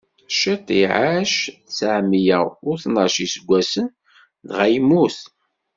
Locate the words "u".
2.69-2.71